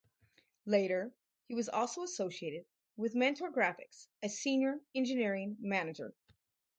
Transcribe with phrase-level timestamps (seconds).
[0.65, 1.13] Later
[1.47, 2.65] he was also associated
[2.97, 6.15] with Mentor Graphics as Senior Engineering Manager.